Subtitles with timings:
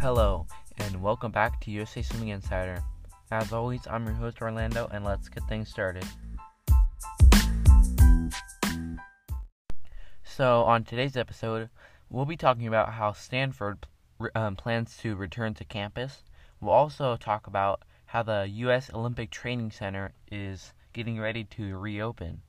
[0.00, 2.84] Hello, and welcome back to USA Swimming Insider.
[3.32, 6.04] As always, I'm your host Orlando, and let's get things started.
[10.22, 11.68] So, on today's episode,
[12.10, 13.88] we'll be talking about how Stanford
[14.36, 16.22] um, plans to return to campus.
[16.60, 18.92] We'll also talk about how the U.S.
[18.94, 22.42] Olympic Training Center is getting ready to reopen.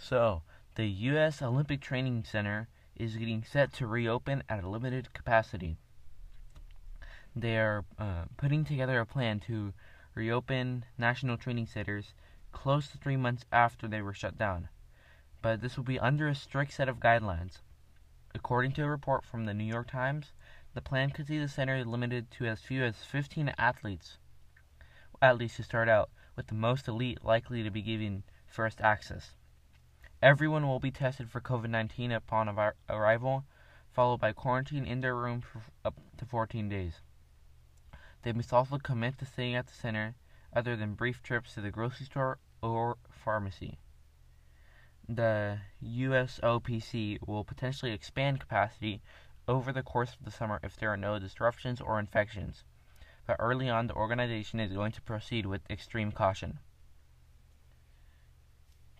[0.00, 0.42] So,
[0.74, 1.42] the U.S.
[1.42, 5.76] Olympic Training Center is getting set to reopen at a limited capacity.
[7.36, 9.74] They are uh, putting together a plan to
[10.14, 12.14] reopen national training centers
[12.52, 14.70] close to three months after they were shut down.
[15.42, 17.58] But this will be under a strict set of guidelines.
[18.34, 20.32] According to a report from the New York Times,
[20.72, 24.16] the plan could see the center limited to as few as 15 athletes,
[25.20, 29.34] at least to start out, with the most elite likely to be given first access.
[30.22, 32.48] Everyone will be tested for COVID 19 upon
[32.88, 33.44] arrival,
[33.90, 37.00] followed by quarantine in their room for up to 14 days.
[38.22, 40.14] They must also commit to staying at the center
[40.52, 43.80] other than brief trips to the grocery store or pharmacy.
[45.08, 49.02] The USOPC will potentially expand capacity
[49.48, 52.62] over the course of the summer if there are no disruptions or infections,
[53.26, 56.60] but early on the organization is going to proceed with extreme caution.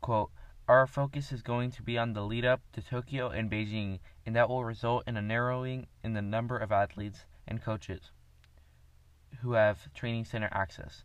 [0.00, 0.30] Quote,
[0.70, 4.36] our focus is going to be on the lead up to Tokyo and Beijing, and
[4.36, 8.12] that will result in a narrowing in the number of athletes and coaches
[9.40, 11.02] who have training center access,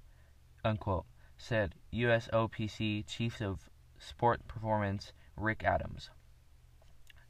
[0.64, 6.12] unquote, said USOPC Chief of Sport Performance Rick Adams.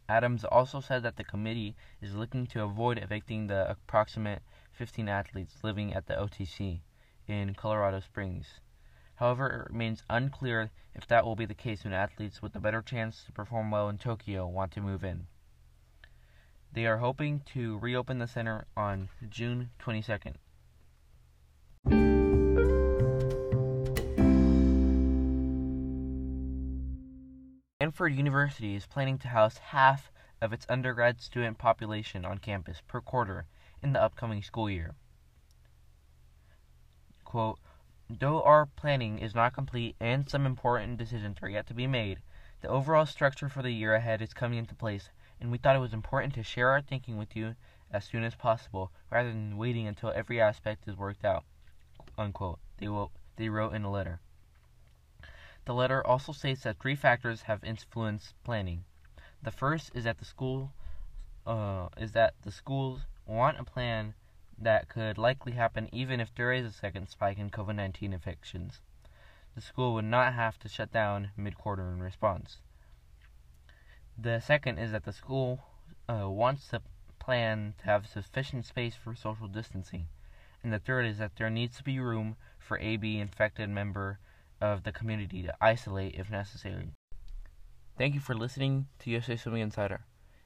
[0.10, 5.64] Adams also said that the committee is looking to avoid evicting the approximate 15 athletes
[5.64, 6.82] living at the OTC
[7.30, 8.60] in Colorado Springs.
[9.16, 12.82] However, it remains unclear if that will be the case when athletes with a better
[12.82, 15.28] chance to perform well in Tokyo want to move in.
[16.72, 20.36] They are hoping to reopen the center on June 22nd.
[27.78, 30.12] Stanford University is planning to house half
[30.42, 33.46] of its undergrad student population on campus per quarter
[33.82, 34.96] in the upcoming school year.
[37.24, 37.60] Quote,
[38.08, 42.20] Though our planning is not complete and some important decisions are yet to be made,
[42.62, 45.10] the overall structure for the year ahead is coming into place,
[45.42, 47.56] and we thought it was important to share our thinking with you
[47.92, 51.46] as soon as possible rather than waiting until every aspect is worked out.
[52.16, 52.60] Unquote.
[52.78, 54.20] They, will, they wrote in a letter.
[55.66, 58.84] The letter also states that three factors have influenced planning.
[59.42, 60.74] The first is that the school
[61.48, 64.14] uh, is that the schools want a plan
[64.58, 68.82] that could likely happen even if there is a second spike in COVID-19 infections.
[69.56, 72.58] The school would not have to shut down mid-quarter in response.
[74.18, 75.64] The second is that the school
[76.08, 76.82] uh, wants to
[77.20, 80.08] plan to have sufficient space for social distancing.
[80.64, 84.20] And the third is that there needs to be room for a B infected member
[84.62, 86.90] of the community to isolate if necessary.
[87.98, 90.02] Thank you for listening to USA Swimming Insider.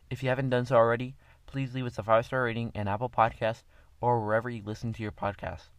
[0.09, 1.15] If you haven't done so already,
[1.45, 3.63] please leave us a five star rating and Apple Podcasts
[4.01, 5.69] or wherever you listen to your podcast.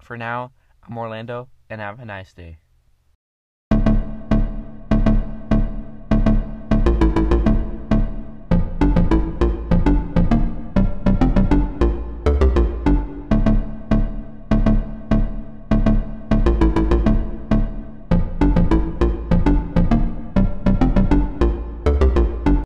[0.00, 0.52] For now,
[0.82, 2.58] I'm Orlando, and have a nice day.